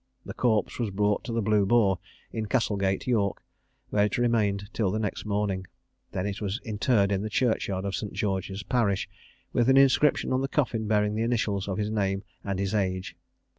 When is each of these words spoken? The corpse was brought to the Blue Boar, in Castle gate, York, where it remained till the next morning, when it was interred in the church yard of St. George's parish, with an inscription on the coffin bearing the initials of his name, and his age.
The 0.25 0.33
corpse 0.33 0.79
was 0.79 0.89
brought 0.89 1.23
to 1.25 1.31
the 1.31 1.43
Blue 1.43 1.63
Boar, 1.63 1.99
in 2.31 2.47
Castle 2.47 2.75
gate, 2.75 3.05
York, 3.05 3.43
where 3.91 4.05
it 4.05 4.17
remained 4.17 4.67
till 4.73 4.89
the 4.89 4.97
next 4.97 5.25
morning, 5.27 5.67
when 6.11 6.25
it 6.25 6.41
was 6.41 6.59
interred 6.63 7.11
in 7.11 7.21
the 7.21 7.29
church 7.29 7.67
yard 7.67 7.85
of 7.85 7.93
St. 7.95 8.11
George's 8.13 8.63
parish, 8.63 9.07
with 9.53 9.69
an 9.69 9.77
inscription 9.77 10.33
on 10.33 10.41
the 10.41 10.47
coffin 10.47 10.87
bearing 10.87 11.13
the 11.13 11.21
initials 11.21 11.67
of 11.67 11.77
his 11.77 11.91
name, 11.91 12.23
and 12.43 12.57
his 12.57 12.73
age. 12.73 13.15